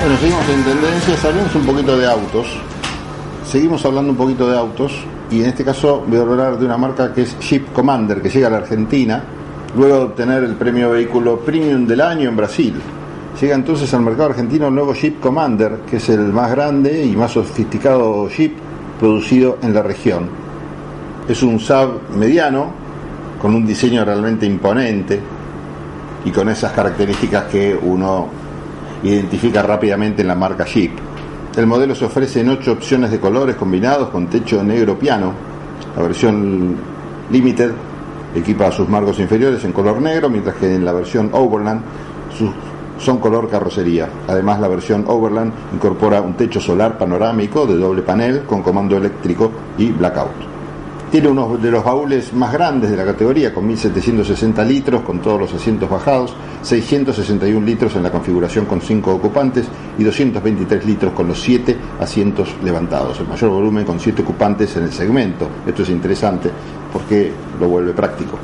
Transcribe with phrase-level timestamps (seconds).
[0.00, 2.46] Bueno, seguimos en tendencias, hablemos un poquito de autos.
[3.46, 4.94] Seguimos hablando un poquito de autos
[5.30, 8.30] y en este caso voy a hablar de una marca que es Jeep Commander, que
[8.30, 9.22] llega a la Argentina
[9.76, 12.80] luego de obtener el premio vehículo premium del año en Brasil.
[13.38, 17.14] Llega entonces al mercado argentino el nuevo Jeep Commander, que es el más grande y
[17.14, 18.54] más sofisticado Jeep
[18.98, 20.30] producido en la región.
[21.28, 22.72] Es un SAB mediano,
[23.38, 25.20] con un diseño realmente imponente
[26.24, 28.40] y con esas características que uno
[29.02, 30.92] identifica rápidamente en la marca Jeep.
[31.56, 35.32] El modelo se ofrece en ocho opciones de colores combinados con techo negro piano.
[35.96, 36.76] La versión
[37.30, 37.72] Limited
[38.34, 41.82] equipa sus marcos inferiores en color negro, mientras que en la versión Overland
[42.36, 42.50] sus
[43.00, 44.08] son color carrocería.
[44.28, 49.50] Además, la versión Overland incorpora un techo solar panorámico de doble panel con comando eléctrico
[49.78, 50.49] y blackout.
[51.10, 55.40] Tiene uno de los baúles más grandes de la categoría, con 1.760 litros, con todos
[55.40, 59.66] los asientos bajados, 661 litros en la configuración con 5 ocupantes
[59.98, 63.18] y 223 litros con los 7 asientos levantados.
[63.18, 65.48] El mayor volumen con 7 ocupantes en el segmento.
[65.66, 66.48] Esto es interesante
[66.92, 68.38] porque lo vuelve práctico.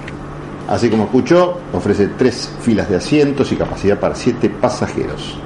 [0.67, 5.39] Así como escuchó, ofrece tres filas de asientos y capacidad para 7 pasajeros.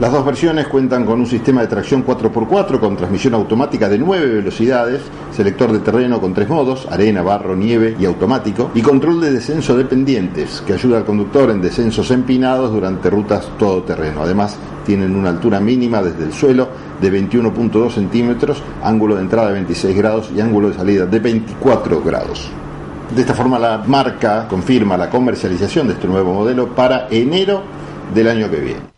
[0.00, 4.26] Las dos versiones cuentan con un sistema de tracción 4x4 con transmisión automática de 9
[4.26, 9.30] velocidades, selector de terreno con tres modos, arena, barro, nieve y automático, y control de
[9.30, 14.22] descenso de pendientes, que ayuda al conductor en descensos empinados durante rutas todoterreno.
[14.22, 16.66] Además, tienen una altura mínima desde el suelo
[17.00, 22.02] de 21.2 centímetros, ángulo de entrada de 26 grados y ángulo de salida de 24
[22.02, 22.50] grados.
[23.14, 27.62] De esta forma la marca confirma la comercialización de este nuevo modelo para enero
[28.12, 28.93] del año que viene.